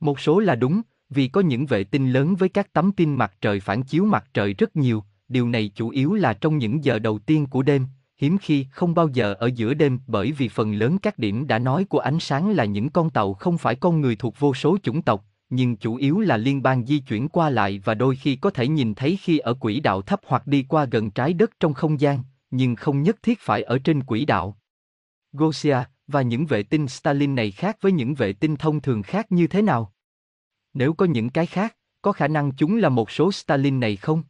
Một 0.00 0.20
số 0.20 0.38
là 0.38 0.54
đúng, 0.54 0.82
vì 1.14 1.28
có 1.28 1.40
những 1.40 1.66
vệ 1.66 1.84
tinh 1.84 2.10
lớn 2.10 2.36
với 2.36 2.48
các 2.48 2.72
tấm 2.72 2.92
pin 2.96 3.14
mặt 3.14 3.32
trời 3.40 3.60
phản 3.60 3.82
chiếu 3.82 4.04
mặt 4.04 4.24
trời 4.34 4.54
rất 4.54 4.76
nhiều, 4.76 5.04
điều 5.28 5.48
này 5.48 5.70
chủ 5.74 5.88
yếu 5.88 6.14
là 6.14 6.32
trong 6.32 6.58
những 6.58 6.84
giờ 6.84 6.98
đầu 6.98 7.18
tiên 7.18 7.46
của 7.46 7.62
đêm, 7.62 7.86
hiếm 8.18 8.38
khi 8.38 8.66
không 8.70 8.94
bao 8.94 9.08
giờ 9.08 9.34
ở 9.34 9.50
giữa 9.54 9.74
đêm 9.74 9.98
bởi 10.06 10.32
vì 10.32 10.48
phần 10.48 10.74
lớn 10.74 10.98
các 10.98 11.18
điểm 11.18 11.46
đã 11.46 11.58
nói 11.58 11.84
của 11.84 11.98
ánh 11.98 12.20
sáng 12.20 12.50
là 12.50 12.64
những 12.64 12.90
con 12.90 13.10
tàu 13.10 13.34
không 13.34 13.58
phải 13.58 13.74
con 13.74 14.00
người 14.00 14.16
thuộc 14.16 14.38
vô 14.38 14.54
số 14.54 14.78
chủng 14.82 15.02
tộc, 15.02 15.24
nhưng 15.50 15.76
chủ 15.76 15.96
yếu 15.96 16.20
là 16.20 16.36
liên 16.36 16.62
bang 16.62 16.86
di 16.86 16.98
chuyển 16.98 17.28
qua 17.28 17.50
lại 17.50 17.82
và 17.84 17.94
đôi 17.94 18.16
khi 18.16 18.36
có 18.36 18.50
thể 18.50 18.68
nhìn 18.68 18.94
thấy 18.94 19.18
khi 19.20 19.38
ở 19.38 19.54
quỹ 19.54 19.80
đạo 19.80 20.02
thấp 20.02 20.20
hoặc 20.26 20.46
đi 20.46 20.64
qua 20.68 20.84
gần 20.84 21.10
trái 21.10 21.32
đất 21.32 21.50
trong 21.60 21.74
không 21.74 22.00
gian, 22.00 22.22
nhưng 22.50 22.76
không 22.76 23.02
nhất 23.02 23.16
thiết 23.22 23.40
phải 23.40 23.62
ở 23.62 23.78
trên 23.78 24.02
quỹ 24.02 24.24
đạo. 24.24 24.56
Gosia 25.32 25.78
và 26.06 26.22
những 26.22 26.46
vệ 26.46 26.62
tinh 26.62 26.88
Stalin 26.88 27.34
này 27.34 27.50
khác 27.50 27.76
với 27.80 27.92
những 27.92 28.14
vệ 28.14 28.32
tinh 28.32 28.56
thông 28.56 28.80
thường 28.80 29.02
khác 29.02 29.32
như 29.32 29.46
thế 29.46 29.62
nào? 29.62 29.91
Nếu 30.74 30.92
có 30.92 31.06
những 31.06 31.30
cái 31.30 31.46
khác, 31.46 31.76
có 32.02 32.12
khả 32.12 32.28
năng 32.28 32.52
chúng 32.52 32.76
là 32.76 32.88
một 32.88 33.10
số 33.10 33.32
Stalin 33.32 33.80
này 33.80 33.96
không? 33.96 34.22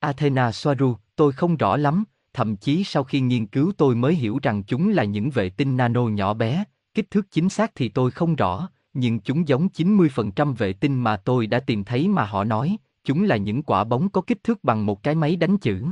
Athena 0.00 0.52
Soaru, 0.52 0.96
tôi 1.16 1.32
không 1.32 1.56
rõ 1.56 1.76
lắm, 1.76 2.04
thậm 2.32 2.56
chí 2.56 2.84
sau 2.84 3.04
khi 3.04 3.20
nghiên 3.20 3.46
cứu 3.46 3.72
tôi 3.76 3.94
mới 3.94 4.14
hiểu 4.14 4.38
rằng 4.42 4.62
chúng 4.62 4.88
là 4.88 5.04
những 5.04 5.30
vệ 5.30 5.50
tinh 5.50 5.76
nano 5.76 6.02
nhỏ 6.02 6.34
bé, 6.34 6.64
kích 6.94 7.10
thước 7.10 7.30
chính 7.30 7.48
xác 7.48 7.72
thì 7.74 7.88
tôi 7.88 8.10
không 8.10 8.36
rõ, 8.36 8.68
nhưng 8.94 9.20
chúng 9.20 9.48
giống 9.48 9.68
90% 9.68 10.54
vệ 10.54 10.72
tinh 10.72 11.02
mà 11.02 11.16
tôi 11.16 11.46
đã 11.46 11.60
tìm 11.60 11.84
thấy 11.84 12.08
mà 12.08 12.24
họ 12.24 12.44
nói, 12.44 12.76
chúng 13.04 13.24
là 13.24 13.36
những 13.36 13.62
quả 13.62 13.84
bóng 13.84 14.08
có 14.08 14.20
kích 14.20 14.44
thước 14.44 14.64
bằng 14.64 14.86
một 14.86 15.02
cái 15.02 15.14
máy 15.14 15.36
đánh 15.36 15.58
chữ. 15.58 15.84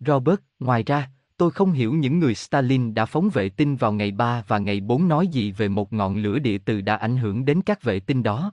Robert, 0.00 0.40
ngoài 0.58 0.82
ra, 0.82 1.10
tôi 1.36 1.50
không 1.50 1.72
hiểu 1.72 1.94
những 1.94 2.18
người 2.18 2.34
Stalin 2.34 2.94
đã 2.94 3.06
phóng 3.06 3.30
vệ 3.30 3.48
tinh 3.48 3.76
vào 3.76 3.92
ngày 3.92 4.10
3 4.10 4.44
và 4.48 4.58
ngày 4.58 4.80
4 4.80 5.08
nói 5.08 5.28
gì 5.28 5.52
về 5.52 5.68
một 5.68 5.92
ngọn 5.92 6.16
lửa 6.16 6.38
địa 6.38 6.58
từ 6.58 6.80
đã 6.80 6.96
ảnh 6.96 7.16
hưởng 7.16 7.44
đến 7.44 7.62
các 7.62 7.82
vệ 7.82 8.00
tinh 8.00 8.22
đó. 8.22 8.52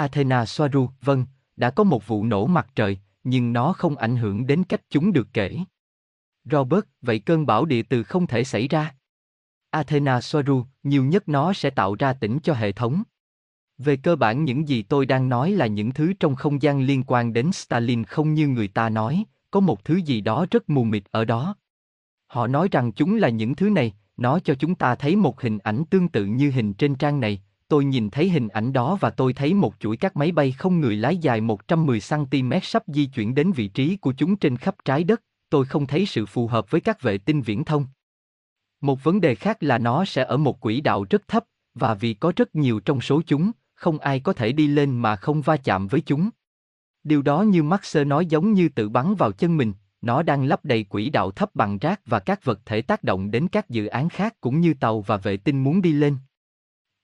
Athena 0.00 0.46
Soaru, 0.46 0.90
vâng, 1.02 1.26
đã 1.56 1.70
có 1.70 1.84
một 1.84 2.06
vụ 2.06 2.24
nổ 2.24 2.46
mặt 2.46 2.68
trời, 2.74 2.98
nhưng 3.24 3.52
nó 3.52 3.72
không 3.72 3.96
ảnh 3.96 4.16
hưởng 4.16 4.46
đến 4.46 4.64
cách 4.64 4.80
chúng 4.90 5.12
được 5.12 5.28
kể. 5.32 5.58
Robert, 6.44 6.84
vậy 7.02 7.18
cơn 7.18 7.46
bão 7.46 7.64
địa 7.64 7.82
từ 7.82 8.02
không 8.02 8.26
thể 8.26 8.44
xảy 8.44 8.68
ra. 8.68 8.94
Athena 9.70 10.20
Soaru, 10.20 10.64
nhiều 10.82 11.04
nhất 11.04 11.28
nó 11.28 11.52
sẽ 11.52 11.70
tạo 11.70 11.94
ra 11.94 12.12
tỉnh 12.12 12.38
cho 12.42 12.54
hệ 12.54 12.72
thống. 12.72 13.02
Về 13.78 13.96
cơ 13.96 14.16
bản 14.16 14.44
những 14.44 14.68
gì 14.68 14.82
tôi 14.82 15.06
đang 15.06 15.28
nói 15.28 15.50
là 15.50 15.66
những 15.66 15.92
thứ 15.92 16.12
trong 16.20 16.34
không 16.34 16.62
gian 16.62 16.80
liên 16.80 17.04
quan 17.06 17.32
đến 17.32 17.52
Stalin 17.52 18.04
không 18.04 18.34
như 18.34 18.48
người 18.48 18.68
ta 18.68 18.88
nói, 18.88 19.24
có 19.50 19.60
một 19.60 19.84
thứ 19.84 19.96
gì 19.96 20.20
đó 20.20 20.46
rất 20.50 20.70
mù 20.70 20.84
mịt 20.84 21.02
ở 21.10 21.24
đó. 21.24 21.56
Họ 22.26 22.46
nói 22.46 22.68
rằng 22.72 22.92
chúng 22.92 23.16
là 23.16 23.28
những 23.28 23.54
thứ 23.54 23.70
này, 23.70 23.94
nó 24.16 24.38
cho 24.38 24.54
chúng 24.54 24.74
ta 24.74 24.94
thấy 24.94 25.16
một 25.16 25.40
hình 25.40 25.58
ảnh 25.58 25.84
tương 25.90 26.08
tự 26.08 26.24
như 26.24 26.50
hình 26.50 26.74
trên 26.74 26.94
trang 26.94 27.20
này, 27.20 27.42
tôi 27.70 27.84
nhìn 27.84 28.10
thấy 28.10 28.28
hình 28.28 28.48
ảnh 28.48 28.72
đó 28.72 28.98
và 29.00 29.10
tôi 29.10 29.32
thấy 29.32 29.54
một 29.54 29.74
chuỗi 29.80 29.96
các 29.96 30.16
máy 30.16 30.32
bay 30.32 30.52
không 30.52 30.80
người 30.80 30.96
lái 30.96 31.16
dài 31.16 31.40
110cm 31.40 32.60
sắp 32.62 32.82
di 32.86 33.06
chuyển 33.06 33.34
đến 33.34 33.52
vị 33.52 33.68
trí 33.68 33.96
của 33.96 34.12
chúng 34.12 34.36
trên 34.36 34.56
khắp 34.56 34.74
trái 34.84 35.04
đất, 35.04 35.22
tôi 35.50 35.64
không 35.64 35.86
thấy 35.86 36.06
sự 36.06 36.26
phù 36.26 36.46
hợp 36.46 36.70
với 36.70 36.80
các 36.80 37.02
vệ 37.02 37.18
tinh 37.18 37.42
viễn 37.42 37.64
thông. 37.64 37.86
Một 38.80 39.04
vấn 39.04 39.20
đề 39.20 39.34
khác 39.34 39.56
là 39.60 39.78
nó 39.78 40.04
sẽ 40.04 40.24
ở 40.24 40.36
một 40.36 40.60
quỹ 40.60 40.80
đạo 40.80 41.06
rất 41.10 41.28
thấp, 41.28 41.44
và 41.74 41.94
vì 41.94 42.14
có 42.14 42.32
rất 42.36 42.54
nhiều 42.54 42.80
trong 42.80 43.00
số 43.00 43.22
chúng, 43.26 43.50
không 43.74 43.98
ai 43.98 44.20
có 44.20 44.32
thể 44.32 44.52
đi 44.52 44.66
lên 44.66 44.98
mà 44.98 45.16
không 45.16 45.42
va 45.42 45.56
chạm 45.56 45.86
với 45.86 46.00
chúng. 46.00 46.30
Điều 47.04 47.22
đó 47.22 47.42
như 47.42 47.62
Maxer 47.62 48.06
nói 48.06 48.26
giống 48.26 48.52
như 48.52 48.68
tự 48.68 48.88
bắn 48.88 49.14
vào 49.14 49.32
chân 49.32 49.56
mình, 49.56 49.72
nó 50.02 50.22
đang 50.22 50.44
lấp 50.44 50.64
đầy 50.64 50.84
quỹ 50.84 51.10
đạo 51.10 51.30
thấp 51.30 51.54
bằng 51.54 51.78
rác 51.78 52.00
và 52.06 52.18
các 52.20 52.44
vật 52.44 52.60
thể 52.66 52.82
tác 52.82 53.04
động 53.04 53.30
đến 53.30 53.48
các 53.48 53.70
dự 53.70 53.86
án 53.86 54.08
khác 54.08 54.34
cũng 54.40 54.60
như 54.60 54.74
tàu 54.74 55.00
và 55.00 55.16
vệ 55.16 55.36
tinh 55.36 55.64
muốn 55.64 55.82
đi 55.82 55.92
lên. 55.92 56.16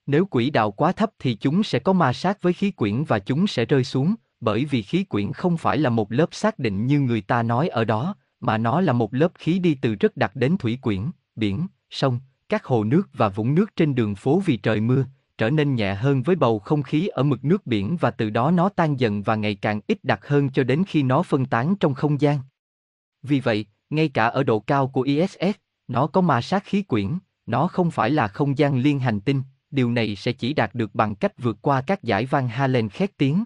Nếu 0.06 0.26
quỹ 0.26 0.50
đạo 0.50 0.70
quá 0.70 0.92
thấp 0.92 1.10
thì 1.18 1.34
chúng 1.34 1.62
sẽ 1.62 1.78
có 1.78 1.92
ma 1.92 2.12
sát 2.12 2.42
với 2.42 2.52
khí 2.52 2.70
quyển 2.70 3.04
và 3.04 3.18
chúng 3.18 3.46
sẽ 3.46 3.64
rơi 3.64 3.84
xuống, 3.84 4.14
bởi 4.40 4.64
vì 4.64 4.82
khí 4.82 5.04
quyển 5.04 5.32
không 5.32 5.56
phải 5.56 5.78
là 5.78 5.90
một 5.90 6.12
lớp 6.12 6.34
xác 6.34 6.58
định 6.58 6.86
như 6.86 7.00
người 7.00 7.20
ta 7.20 7.42
nói 7.42 7.68
ở 7.68 7.84
đó, 7.84 8.16
mà 8.40 8.58
nó 8.58 8.80
là 8.80 8.92
một 8.92 9.14
lớp 9.14 9.32
khí 9.34 9.58
đi 9.58 9.74
từ 9.74 9.94
rất 9.94 10.16
đặc 10.16 10.36
đến 10.36 10.56
thủy 10.58 10.78
quyển 10.82 11.10
biển, 11.36 11.66
sông, 11.90 12.20
các 12.48 12.64
hồ 12.64 12.84
nước 12.84 13.08
và 13.12 13.28
vũng 13.28 13.54
nước 13.54 13.76
trên 13.76 13.94
đường 13.94 14.14
phố 14.14 14.42
vì 14.46 14.56
trời 14.56 14.80
mưa, 14.80 15.04
trở 15.38 15.50
nên 15.50 15.74
nhẹ 15.74 15.94
hơn 15.94 16.22
với 16.22 16.36
bầu 16.36 16.58
không 16.58 16.82
khí 16.82 17.06
ở 17.06 17.22
mực 17.22 17.44
nước 17.44 17.66
biển 17.66 17.96
và 18.00 18.10
từ 18.10 18.30
đó 18.30 18.50
nó 18.50 18.68
tan 18.68 19.00
dần 19.00 19.22
và 19.22 19.34
ngày 19.34 19.54
càng 19.54 19.80
ít 19.86 20.04
đặc 20.04 20.26
hơn 20.26 20.50
cho 20.50 20.64
đến 20.64 20.84
khi 20.86 21.02
nó 21.02 21.22
phân 21.22 21.46
tán 21.46 21.76
trong 21.76 21.94
không 21.94 22.20
gian. 22.20 22.38
Vì 23.22 23.40
vậy, 23.40 23.66
ngay 23.90 24.08
cả 24.08 24.26
ở 24.26 24.42
độ 24.42 24.60
cao 24.60 24.88
của 24.88 25.00
ISS, 25.00 25.56
nó 25.88 26.06
có 26.06 26.20
ma 26.20 26.40
sát 26.40 26.64
khí 26.64 26.82
quyển, 26.82 27.18
nó 27.46 27.68
không 27.68 27.90
phải 27.90 28.10
là 28.10 28.28
không 28.28 28.58
gian 28.58 28.78
liên 28.78 29.00
hành 29.00 29.20
tinh, 29.20 29.42
điều 29.70 29.90
này 29.90 30.16
sẽ 30.16 30.32
chỉ 30.32 30.54
đạt 30.54 30.74
được 30.74 30.94
bằng 30.94 31.14
cách 31.14 31.32
vượt 31.38 31.58
qua 31.62 31.80
các 31.80 32.02
giải 32.02 32.26
van 32.26 32.48
Halen 32.48 32.88
khét 32.88 33.16
tiếng. 33.16 33.44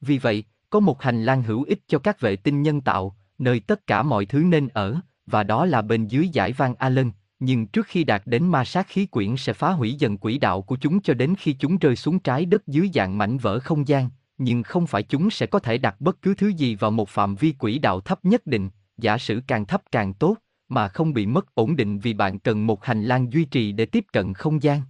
Vì 0.00 0.18
vậy, 0.18 0.44
có 0.70 0.80
một 0.80 1.02
hành 1.02 1.24
lang 1.24 1.42
hữu 1.42 1.62
ích 1.62 1.80
cho 1.86 1.98
các 1.98 2.20
vệ 2.20 2.36
tinh 2.36 2.62
nhân 2.62 2.80
tạo, 2.80 3.16
nơi 3.38 3.60
tất 3.60 3.86
cả 3.86 4.02
mọi 4.02 4.26
thứ 4.26 4.38
nên 4.38 4.68
ở, 4.68 5.00
và 5.26 5.42
đó 5.42 5.66
là 5.66 5.82
bên 5.82 6.06
dưới 6.06 6.28
giải 6.28 6.52
van 6.52 6.74
Allen, 6.74 7.10
nhưng 7.40 7.66
trước 7.66 7.86
khi 7.86 8.04
đạt 8.04 8.22
đến 8.26 8.44
ma 8.44 8.64
sát 8.64 8.86
khí 8.88 9.06
quyển 9.06 9.36
sẽ 9.36 9.52
phá 9.52 9.70
hủy 9.70 9.94
dần 9.94 10.18
quỹ 10.18 10.38
đạo 10.38 10.62
của 10.62 10.76
chúng 10.76 11.00
cho 11.00 11.14
đến 11.14 11.34
khi 11.38 11.52
chúng 11.52 11.78
rơi 11.78 11.96
xuống 11.96 12.18
trái 12.18 12.44
đất 12.44 12.66
dưới 12.66 12.90
dạng 12.94 13.18
mảnh 13.18 13.38
vỡ 13.38 13.60
không 13.60 13.88
gian, 13.88 14.08
nhưng 14.38 14.62
không 14.62 14.86
phải 14.86 15.02
chúng 15.02 15.30
sẽ 15.30 15.46
có 15.46 15.58
thể 15.58 15.78
đặt 15.78 16.00
bất 16.00 16.22
cứ 16.22 16.34
thứ 16.34 16.48
gì 16.48 16.74
vào 16.74 16.90
một 16.90 17.08
phạm 17.08 17.34
vi 17.34 17.52
quỹ 17.52 17.78
đạo 17.78 18.00
thấp 18.00 18.24
nhất 18.24 18.46
định, 18.46 18.70
giả 18.98 19.18
sử 19.18 19.40
càng 19.46 19.66
thấp 19.66 19.82
càng 19.90 20.14
tốt, 20.14 20.36
mà 20.68 20.88
không 20.88 21.12
bị 21.12 21.26
mất 21.26 21.54
ổn 21.54 21.76
định 21.76 21.98
vì 21.98 22.14
bạn 22.14 22.38
cần 22.38 22.66
một 22.66 22.84
hành 22.84 23.04
lang 23.04 23.32
duy 23.32 23.44
trì 23.44 23.72
để 23.72 23.86
tiếp 23.86 24.04
cận 24.12 24.34
không 24.34 24.62
gian. 24.62 24.82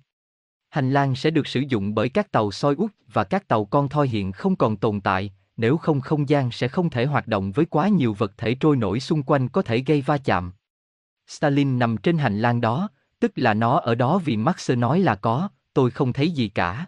Hành 0.79 0.91
lang 0.91 1.15
sẽ 1.15 1.31
được 1.31 1.47
sử 1.47 1.61
dụng 1.61 1.95
bởi 1.95 2.09
các 2.09 2.33
tàu 2.33 2.51
soi 2.51 2.75
út 2.75 2.91
và 3.13 3.25
các 3.25 3.49
tàu 3.49 3.65
con 3.65 3.89
thoi 3.89 4.09
hiện 4.09 4.33
không 4.33 4.57
còn 4.57 4.77
tồn 4.77 5.01
tại, 5.01 5.33
nếu 5.57 5.77
không 5.77 6.01
không 6.01 6.29
gian 6.29 6.51
sẽ 6.51 6.69
không 6.69 6.91
thể 6.91 7.05
hoạt 7.05 7.27
động 7.27 7.53
với 7.53 7.65
quá 7.65 7.89
nhiều 7.89 8.15
vật 8.15 8.33
thể 8.37 8.55
trôi 8.55 8.77
nổi 8.77 9.01
xung 9.01 9.23
quanh 9.23 9.49
có 9.49 9.63
thể 9.63 9.79
gây 9.79 10.03
va 10.03 10.19
chạm. 10.19 10.53
Stalin 11.27 11.79
nằm 11.79 11.97
trên 11.97 12.19
hành 12.19 12.39
lang 12.41 12.61
đó, 12.61 12.89
tức 13.21 13.33
là 13.37 13.55
nó 13.55 13.79
ở 13.79 13.95
đó 13.95 14.19
vì 14.25 14.37
Max 14.37 14.71
nói 14.71 15.01
là 15.01 15.15
có, 15.15 15.49
tôi 15.75 15.91
không 15.91 16.13
thấy 16.13 16.31
gì 16.31 16.49
cả. 16.49 16.87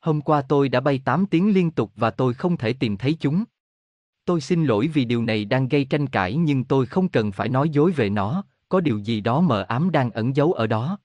Hôm 0.00 0.20
qua 0.20 0.42
tôi 0.42 0.68
đã 0.68 0.80
bay 0.80 1.00
8 1.04 1.26
tiếng 1.26 1.54
liên 1.54 1.70
tục 1.70 1.92
và 1.96 2.10
tôi 2.10 2.34
không 2.34 2.56
thể 2.56 2.72
tìm 2.72 2.96
thấy 2.96 3.16
chúng. 3.20 3.44
Tôi 4.24 4.40
xin 4.40 4.64
lỗi 4.64 4.86
vì 4.86 5.04
điều 5.04 5.22
này 5.22 5.44
đang 5.44 5.68
gây 5.68 5.84
tranh 5.84 6.06
cãi 6.06 6.36
nhưng 6.36 6.64
tôi 6.64 6.86
không 6.86 7.08
cần 7.08 7.32
phải 7.32 7.48
nói 7.48 7.68
dối 7.70 7.92
về 7.92 8.10
nó, 8.10 8.44
có 8.68 8.80
điều 8.80 8.98
gì 8.98 9.20
đó 9.20 9.40
mờ 9.40 9.62
ám 9.68 9.90
đang 9.90 10.10
ẩn 10.10 10.36
giấu 10.36 10.52
ở 10.52 10.66
đó. 10.66 10.98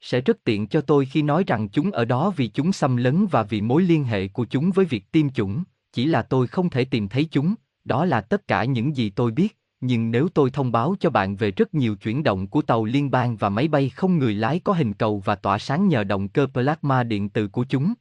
Sẽ 0.00 0.20
rất 0.20 0.44
tiện 0.44 0.66
cho 0.66 0.80
tôi 0.80 1.06
khi 1.06 1.22
nói 1.22 1.44
rằng 1.46 1.68
chúng 1.68 1.90
ở 1.90 2.04
đó 2.04 2.32
vì 2.36 2.48
chúng 2.48 2.72
xâm 2.72 2.96
lấn 2.96 3.26
và 3.26 3.42
vì 3.42 3.60
mối 3.60 3.82
liên 3.82 4.04
hệ 4.04 4.28
của 4.28 4.44
chúng 4.44 4.70
với 4.70 4.84
việc 4.84 5.12
tiêm 5.12 5.30
chủng, 5.30 5.62
chỉ 5.92 6.04
là 6.04 6.22
tôi 6.22 6.46
không 6.46 6.70
thể 6.70 6.84
tìm 6.84 7.08
thấy 7.08 7.28
chúng, 7.30 7.54
đó 7.84 8.04
là 8.04 8.20
tất 8.20 8.48
cả 8.48 8.64
những 8.64 8.96
gì 8.96 9.10
tôi 9.10 9.30
biết, 9.30 9.58
nhưng 9.80 10.10
nếu 10.10 10.28
tôi 10.28 10.50
thông 10.50 10.72
báo 10.72 10.96
cho 11.00 11.10
bạn 11.10 11.36
về 11.36 11.50
rất 11.50 11.74
nhiều 11.74 11.96
chuyển 11.96 12.22
động 12.22 12.46
của 12.46 12.62
tàu 12.62 12.84
liên 12.84 13.10
bang 13.10 13.36
và 13.36 13.48
máy 13.48 13.68
bay 13.68 13.88
không 13.88 14.18
người 14.18 14.34
lái 14.34 14.60
có 14.60 14.72
hình 14.72 14.94
cầu 14.94 15.22
và 15.24 15.34
tỏa 15.34 15.58
sáng 15.58 15.88
nhờ 15.88 16.04
động 16.04 16.28
cơ 16.28 16.46
plasma 16.52 17.02
điện 17.02 17.28
từ 17.28 17.48
của 17.48 17.64
chúng. 17.68 17.94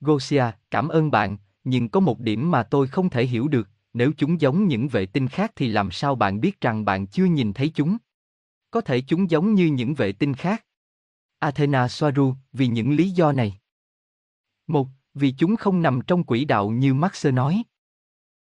Gosia, 0.00 0.44
cảm 0.70 0.88
ơn 0.88 1.10
bạn, 1.10 1.36
nhưng 1.64 1.88
có 1.88 2.00
một 2.00 2.20
điểm 2.20 2.50
mà 2.50 2.62
tôi 2.62 2.86
không 2.86 3.10
thể 3.10 3.26
hiểu 3.26 3.48
được, 3.48 3.68
nếu 3.92 4.12
chúng 4.16 4.40
giống 4.40 4.68
những 4.68 4.88
vệ 4.88 5.06
tinh 5.06 5.28
khác 5.28 5.52
thì 5.56 5.68
làm 5.68 5.90
sao 5.90 6.14
bạn 6.14 6.40
biết 6.40 6.60
rằng 6.60 6.84
bạn 6.84 7.06
chưa 7.06 7.24
nhìn 7.24 7.52
thấy 7.52 7.68
chúng? 7.68 7.96
Có 8.70 8.80
thể 8.80 9.00
chúng 9.00 9.30
giống 9.30 9.54
như 9.54 9.66
những 9.66 9.94
vệ 9.94 10.12
tinh 10.12 10.34
khác. 10.34 10.64
Athena 11.44 11.88
Soaru, 11.88 12.34
vì 12.52 12.66
những 12.66 12.96
lý 12.96 13.10
do 13.10 13.32
này. 13.32 13.58
Một, 14.66 14.88
Vì 15.14 15.34
chúng 15.38 15.56
không 15.56 15.82
nằm 15.82 16.00
trong 16.06 16.24
quỹ 16.24 16.44
đạo 16.44 16.70
như 16.70 16.94
Marx 16.94 17.26
nói. 17.26 17.62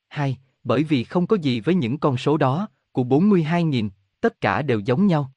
Hai, 0.09 0.39
Bởi 0.65 0.85
vì 0.85 1.05
không 1.05 1.27
có 1.27 1.37
gì 1.37 1.61
với 1.61 1.75
những 1.75 1.99
con 1.99 2.17
số 2.17 2.37
đó, 2.37 2.69
của 2.93 3.03
42.000, 3.03 3.91
tất 4.21 4.41
cả 4.41 4.63
đều 4.63 4.79
giống 4.79 5.07
nhau. 5.07 5.33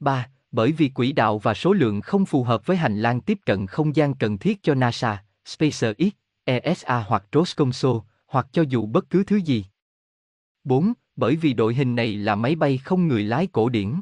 Ba, 0.00 0.28
Bởi 0.50 0.72
vì 0.72 0.88
quỹ 0.88 1.12
đạo 1.12 1.38
và 1.38 1.54
số 1.54 1.72
lượng 1.72 2.00
không 2.00 2.26
phù 2.26 2.44
hợp 2.44 2.66
với 2.66 2.76
hành 2.76 3.00
lang 3.00 3.20
tiếp 3.20 3.38
cận 3.46 3.66
không 3.66 3.96
gian 3.96 4.14
cần 4.14 4.38
thiết 4.38 4.62
cho 4.62 4.74
NASA, 4.74 5.24
SpaceX, 5.44 6.12
ESA 6.44 7.04
hoặc 7.08 7.24
Roscosmos, 7.32 8.02
hoặc 8.26 8.46
cho 8.52 8.64
dù 8.68 8.86
bất 8.86 9.10
cứ 9.10 9.24
thứ 9.24 9.36
gì. 9.36 9.64
4. 10.64 10.92
Bởi 11.16 11.36
vì 11.36 11.52
đội 11.52 11.74
hình 11.74 11.94
này 11.94 12.16
là 12.16 12.34
máy 12.34 12.54
bay 12.54 12.78
không 12.78 13.08
người 13.08 13.24
lái 13.24 13.46
cổ 13.46 13.68
điển. 13.68 14.00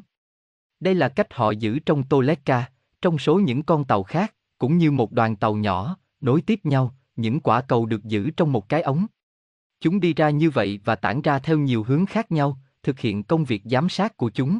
Đây 0.79 0.95
là 0.95 1.09
cách 1.09 1.33
họ 1.33 1.51
giữ 1.51 1.79
trong 1.79 2.03
Toleka, 2.03 2.69
trong 3.01 3.17
số 3.17 3.39
những 3.39 3.63
con 3.63 3.85
tàu 3.85 4.03
khác, 4.03 4.35
cũng 4.57 4.77
như 4.77 4.91
một 4.91 5.11
đoàn 5.11 5.35
tàu 5.35 5.55
nhỏ, 5.55 5.97
nối 6.21 6.41
tiếp 6.41 6.59
nhau, 6.63 6.95
những 7.15 7.39
quả 7.39 7.61
cầu 7.61 7.85
được 7.85 8.03
giữ 8.03 8.29
trong 8.37 8.51
một 8.51 8.69
cái 8.69 8.81
ống. 8.81 9.05
Chúng 9.79 9.99
đi 9.99 10.13
ra 10.13 10.29
như 10.29 10.49
vậy 10.49 10.79
và 10.85 10.95
tản 10.95 11.21
ra 11.21 11.39
theo 11.39 11.57
nhiều 11.57 11.83
hướng 11.83 12.05
khác 12.05 12.31
nhau, 12.31 12.57
thực 12.83 12.99
hiện 12.99 13.23
công 13.23 13.45
việc 13.45 13.61
giám 13.65 13.89
sát 13.89 14.17
của 14.17 14.29
chúng. 14.29 14.59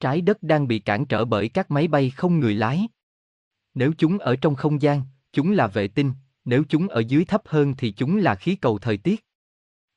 Trái 0.00 0.20
đất 0.20 0.42
đang 0.42 0.68
bị 0.68 0.78
cản 0.78 1.06
trở 1.06 1.24
bởi 1.24 1.48
các 1.48 1.70
máy 1.70 1.88
bay 1.88 2.10
không 2.10 2.40
người 2.40 2.54
lái. 2.54 2.88
Nếu 3.74 3.92
chúng 3.98 4.18
ở 4.18 4.36
trong 4.36 4.54
không 4.54 4.82
gian, 4.82 5.02
chúng 5.32 5.52
là 5.52 5.66
vệ 5.66 5.88
tinh, 5.88 6.12
nếu 6.44 6.64
chúng 6.68 6.88
ở 6.88 7.00
dưới 7.00 7.24
thấp 7.24 7.42
hơn 7.44 7.74
thì 7.78 7.92
chúng 7.92 8.16
là 8.16 8.34
khí 8.34 8.56
cầu 8.56 8.78
thời 8.78 8.96
tiết. 8.96 9.24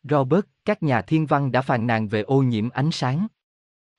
Robert, 0.04 0.46
các 0.66 0.84
nhà 0.84 1.02
thiên 1.02 1.26
văn 1.26 1.52
đã 1.52 1.62
phàn 1.62 1.88
nàn 1.88 2.08
về 2.08 2.22
ô 2.22 2.42
nhiễm 2.42 2.70
ánh 2.70 2.92
sáng. 2.92 3.28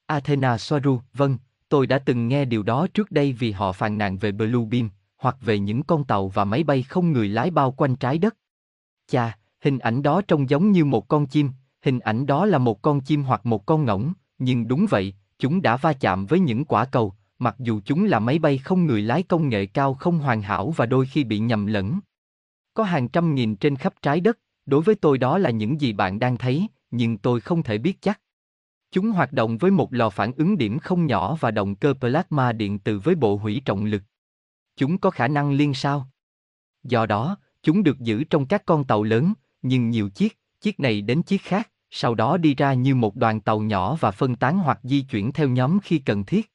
Athena 0.07 0.59
Soaru, 0.59 1.01
vâng, 1.13 1.39
tôi 1.69 1.87
đã 1.87 1.99
từng 1.99 2.29
nghe 2.29 2.45
điều 2.45 2.63
đó 2.63 2.87
trước 2.95 3.11
đây 3.11 3.33
vì 3.33 3.53
họ 3.53 3.73
phàn 3.73 3.99
nàn 3.99 4.19
về 4.19 4.33
Blue 4.33 4.65
Beam, 4.71 4.91
hoặc 5.17 5.37
về 5.41 5.59
những 5.59 5.83
con 5.83 6.05
tàu 6.05 6.29
và 6.29 6.45
máy 6.45 6.65
bay 6.65 6.83
không 6.83 7.13
người 7.13 7.29
lái 7.29 7.51
bao 7.51 7.73
quanh 7.73 7.97
trái 7.97 8.19
đất. 8.19 8.37
Chà, 9.07 9.39
hình 9.61 9.79
ảnh 9.79 10.03
đó 10.03 10.23
trông 10.29 10.51
giống 10.51 10.73
như 10.73 10.85
một 10.85 11.09
con 11.09 11.27
chim, 11.27 11.51
hình 11.83 11.99
ảnh 11.99 12.27
đó 12.27 12.47
là 12.47 12.59
một 12.59 12.83
con 12.83 13.01
chim 13.01 13.23
hoặc 13.23 13.47
một 13.47 13.67
con 13.67 13.85
ngỗng, 13.85 14.13
nhưng 14.39 14.69
đúng 14.69 14.87
vậy, 14.91 15.15
chúng 15.39 15.63
đã 15.63 15.77
va 15.77 15.93
chạm 15.93 16.27
với 16.27 16.41
những 16.41 16.65
quả 16.65 16.85
cầu, 16.85 17.15
mặc 17.39 17.57
dù 17.59 17.81
chúng 17.85 18.05
là 18.05 18.19
máy 18.19 18.39
bay 18.39 18.59
không 18.59 18.87
người 18.87 19.03
lái 19.03 19.23
công 19.23 19.49
nghệ 19.49 19.67
cao 19.67 19.95
không 19.95 20.19
hoàn 20.19 20.43
hảo 20.43 20.71
và 20.77 20.87
đôi 20.87 21.07
khi 21.07 21.25
bị 21.25 21.39
nhầm 21.39 21.67
lẫn. 21.67 22.01
Có 22.75 22.85
hàng 22.85 23.09
trăm 23.09 23.35
nghìn 23.35 23.57
trên 23.57 23.77
khắp 23.77 23.95
trái 24.03 24.21
đất, 24.21 24.39
đối 24.67 24.83
với 24.83 24.95
tôi 24.95 25.19
đó 25.19 25.39
là 25.39 25.51
những 25.51 25.81
gì 25.81 25.93
bạn 25.93 26.19
đang 26.19 26.37
thấy, 26.37 26.67
nhưng 26.91 27.19
tôi 27.19 27.41
không 27.41 27.63
thể 27.63 27.79
biết 27.79 28.03
chắc. 28.03 28.21
Chúng 28.91 29.11
hoạt 29.11 29.33
động 29.33 29.59
với 29.59 29.71
một 29.71 29.93
lò 29.93 30.11
phản 30.11 30.33
ứng 30.33 30.59
điểm 30.59 30.79
không 30.79 31.07
nhỏ 31.07 31.37
và 31.41 31.51
động 31.51 31.75
cơ 31.75 31.95
plasma 32.01 32.53
điện 32.53 32.79
từ 32.79 32.99
với 32.99 33.15
bộ 33.15 33.37
hủy 33.37 33.63
trọng 33.65 33.85
lực. 33.85 34.03
Chúng 34.77 34.99
có 34.99 35.11
khả 35.11 35.29
năng 35.29 35.53
liên 35.53 35.75
sao. 35.75 36.11
Do 36.83 37.07
đó, 37.07 37.37
chúng 37.63 37.83
được 37.83 38.01
giữ 38.01 38.25
trong 38.25 38.47
các 38.47 38.63
con 38.67 38.85
tàu 38.85 39.03
lớn, 39.03 39.33
nhưng 39.63 39.91
nhiều 39.91 40.09
chiếc, 40.09 40.39
chiếc 40.61 40.81
này 40.81 41.01
đến 41.01 41.23
chiếc 41.23 41.43
khác, 41.43 41.71
sau 41.91 42.15
đó 42.15 42.37
đi 42.37 42.55
ra 42.55 42.75
như 42.75 42.95
một 42.95 43.17
đoàn 43.17 43.41
tàu 43.41 43.61
nhỏ 43.61 43.97
và 44.01 44.11
phân 44.11 44.37
tán 44.37 44.59
hoặc 44.59 44.81
di 44.83 45.03
chuyển 45.03 45.33
theo 45.33 45.49
nhóm 45.49 45.79
khi 45.81 45.99
cần 45.99 46.25
thiết. 46.25 46.53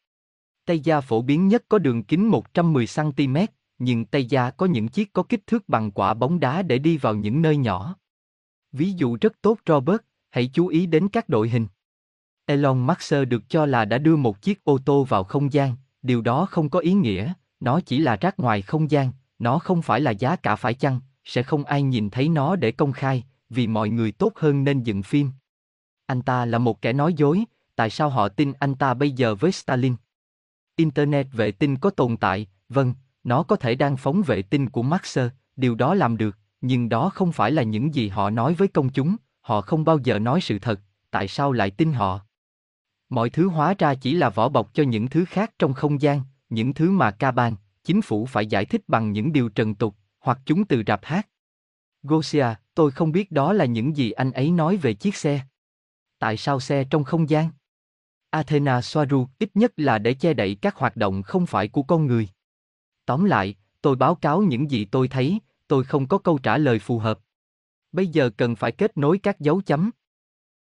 Tay 0.66 0.80
da 0.80 1.02
phổ 1.02 1.22
biến 1.22 1.48
nhất 1.48 1.64
có 1.70 1.80
đường 1.80 2.04
kính 2.04 2.32
110cm, 2.32 3.48
nhưng 3.80 4.06
tay 4.06 4.26
da 4.26 4.52
có 4.52 4.66
những 4.66 4.88
chiếc 4.88 5.14
có 5.14 5.24
kích 5.24 5.48
thước 5.48 5.70
bằng 5.70 5.92
quả 5.92 6.14
bóng 6.14 6.40
đá 6.40 6.62
để 6.62 6.78
đi 6.78 6.98
vào 6.98 7.16
những 7.16 7.42
nơi 7.42 7.58
nhỏ. 7.58 7.96
Ví 8.72 8.92
dụ 8.92 9.18
rất 9.22 9.42
tốt 9.42 9.58
Robert, 9.68 10.02
hãy 10.30 10.50
chú 10.54 10.68
ý 10.68 10.86
đến 10.86 11.10
các 11.10 11.30
đội 11.30 11.50
hình. 11.50 11.68
Elon 12.52 12.88
Musk 12.88 13.14
được 13.30 13.50
cho 13.50 13.66
là 13.66 13.86
đã 13.86 13.98
đưa 13.98 14.16
một 14.16 14.42
chiếc 14.42 14.64
ô 14.64 14.78
tô 14.86 15.04
vào 15.04 15.24
không 15.24 15.54
gian, 15.54 15.76
điều 16.02 16.22
đó 16.22 16.46
không 16.46 16.70
có 16.70 16.80
ý 16.80 16.94
nghĩa, 16.94 17.34
nó 17.60 17.80
chỉ 17.80 17.98
là 17.98 18.16
rác 18.16 18.40
ngoài 18.40 18.62
không 18.62 18.92
gian, 18.92 19.12
nó 19.40 19.60
không 19.60 19.82
phải 19.82 20.02
là 20.02 20.12
giá 20.12 20.36
cả 20.36 20.56
phải 20.56 20.74
chăng, 20.74 21.00
sẽ 21.24 21.44
không 21.44 21.64
ai 21.64 21.84
nhìn 21.84 22.10
thấy 22.10 22.30
nó 22.30 22.56
để 22.56 22.72
công 22.72 22.92
khai, 22.92 23.24
vì 23.50 23.68
mọi 23.68 23.90
người 23.90 24.12
tốt 24.12 24.34
hơn 24.36 24.64
nên 24.64 24.84
dựng 24.84 25.04
phim. 25.04 25.32
Anh 26.06 26.22
ta 26.22 26.46
là 26.46 26.58
một 26.58 26.82
kẻ 26.82 26.94
nói 26.94 27.14
dối, 27.14 27.44
tại 27.76 27.90
sao 27.90 28.10
họ 28.10 28.30
tin 28.30 28.54
anh 28.60 28.76
ta 28.76 28.94
bây 28.94 29.12
giờ 29.12 29.36
với 29.36 29.52
Stalin? 29.52 29.96
Internet 30.76 31.28
vệ 31.32 31.52
tinh 31.52 31.78
có 31.78 31.90
tồn 31.90 32.18
tại, 32.18 32.48
vâng, 32.70 32.94
nó 33.24 33.44
có 33.44 33.56
thể 33.56 33.76
đang 33.76 33.98
phóng 33.98 34.22
vệ 34.22 34.42
tinh 34.42 34.70
của 34.70 34.84
Marx. 34.84 35.20
điều 35.56 35.76
đó 35.76 35.94
làm 35.94 36.18
được, 36.18 36.38
nhưng 36.62 36.90
đó 36.90 37.10
không 37.10 37.32
phải 37.32 37.52
là 37.52 37.64
những 37.64 37.96
gì 37.96 38.08
họ 38.08 38.30
nói 38.30 38.54
với 38.54 38.68
công 38.68 38.90
chúng, 38.90 39.16
họ 39.42 39.62
không 39.62 39.86
bao 39.86 39.98
giờ 40.04 40.20
nói 40.20 40.42
sự 40.42 40.60
thật, 40.60 40.80
tại 41.12 41.28
sao 41.28 41.52
lại 41.52 41.72
tin 41.72 41.94
họ? 41.94 42.22
Mọi 43.12 43.30
thứ 43.30 43.48
hóa 43.48 43.74
ra 43.78 43.96
chỉ 43.96 44.14
là 44.14 44.30
vỏ 44.30 44.50
bọc 44.50 44.74
cho 44.74 44.84
những 44.84 45.08
thứ 45.08 45.26
khác 45.26 45.52
trong 45.60 45.74
không 45.74 46.02
gian, 46.02 46.22
những 46.50 46.74
thứ 46.74 46.92
mà 46.92 47.12
ca 47.12 47.32
ban, 47.32 47.56
chính 47.84 48.02
phủ 48.02 48.26
phải 48.26 48.46
giải 48.46 48.66
thích 48.66 48.82
bằng 48.88 49.12
những 49.12 49.34
điều 49.34 49.50
trần 49.50 49.76
tục, 49.76 49.96
hoặc 50.20 50.40
chúng 50.46 50.66
từ 50.66 50.84
rạp 50.88 51.00
hát. 51.04 51.28
Gosia, 52.04 52.46
tôi 52.74 52.92
không 52.92 53.12
biết 53.12 53.32
đó 53.32 53.54
là 53.54 53.66
những 53.66 53.98
gì 53.98 54.12
anh 54.12 54.32
ấy 54.32 54.52
nói 54.52 54.78
về 54.78 54.94
chiếc 54.94 55.16
xe. 55.16 55.42
Tại 56.20 56.38
sao 56.38 56.60
xe 56.60 56.84
trong 56.84 57.04
không 57.04 57.30
gian? 57.30 57.50
Athena 58.30 58.82
Soaru 58.82 59.28
ít 59.40 59.50
nhất 59.54 59.72
là 59.78 59.98
để 59.98 60.14
che 60.14 60.34
đậy 60.34 60.58
các 60.62 60.76
hoạt 60.76 60.98
động 60.98 61.24
không 61.24 61.46
phải 61.46 61.68
của 61.68 61.84
con 61.84 62.08
người. 62.08 62.30
Tóm 63.06 63.26
lại, 63.26 63.56
tôi 63.82 63.96
báo 63.96 64.16
cáo 64.16 64.42
những 64.42 64.72
gì 64.72 64.86
tôi 64.86 65.08
thấy, 65.08 65.40
tôi 65.68 65.84
không 65.84 66.08
có 66.08 66.18
câu 66.18 66.38
trả 66.38 66.58
lời 66.58 66.80
phù 66.80 67.00
hợp. 67.00 67.20
Bây 67.92 68.08
giờ 68.08 68.30
cần 68.38 68.56
phải 68.56 68.72
kết 68.72 68.98
nối 68.98 69.18
các 69.18 69.40
dấu 69.40 69.62
chấm. 69.66 69.92